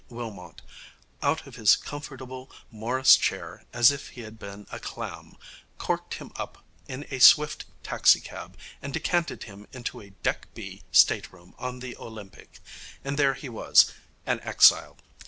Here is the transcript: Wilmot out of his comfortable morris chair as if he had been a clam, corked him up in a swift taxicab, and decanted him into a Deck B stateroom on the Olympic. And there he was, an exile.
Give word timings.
Wilmot 0.09 0.63
out 1.21 1.45
of 1.45 1.57
his 1.57 1.75
comfortable 1.75 2.49
morris 2.71 3.15
chair 3.15 3.65
as 3.71 3.91
if 3.91 4.07
he 4.07 4.21
had 4.21 4.39
been 4.39 4.65
a 4.71 4.79
clam, 4.79 5.37
corked 5.77 6.15
him 6.15 6.31
up 6.37 6.65
in 6.87 7.05
a 7.11 7.19
swift 7.19 7.65
taxicab, 7.83 8.57
and 8.81 8.95
decanted 8.95 9.43
him 9.43 9.67
into 9.71 10.01
a 10.01 10.09
Deck 10.23 10.47
B 10.55 10.81
stateroom 10.91 11.53
on 11.59 11.81
the 11.81 11.95
Olympic. 11.97 12.59
And 13.03 13.15
there 13.15 13.35
he 13.35 13.47
was, 13.47 13.93
an 14.25 14.39
exile. 14.39 14.97